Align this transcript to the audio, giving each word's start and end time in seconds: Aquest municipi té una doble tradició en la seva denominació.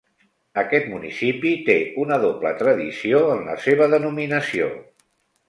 Aquest 0.59 0.87
municipi 0.93 1.51
té 1.67 1.75
una 2.05 2.17
doble 2.23 2.55
tradició 2.63 3.21
en 3.35 3.45
la 3.51 3.59
seva 3.67 3.91
denominació. 3.97 4.73